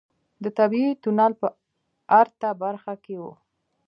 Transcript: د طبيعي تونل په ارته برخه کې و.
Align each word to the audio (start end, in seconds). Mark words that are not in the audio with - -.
د 0.43 0.45
طبيعي 0.59 0.93
تونل 1.03 1.33
په 1.41 1.47
ارته 2.21 2.49
برخه 2.63 2.93
کې 3.03 3.15
و. 3.21 3.23